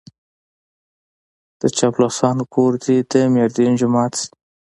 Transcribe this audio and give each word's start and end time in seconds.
د 1.59 1.61
چاپلوسانو 1.77 2.43
کور 2.53 2.73
دې 2.83 2.97
د 3.11 3.13
ميردين 3.33 3.71
جومات 3.79 4.11
شي. 4.19 4.27